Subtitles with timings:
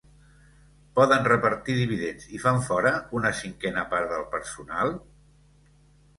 [0.99, 4.97] Poden repartir dividends i fan fora una cinquena part del personal?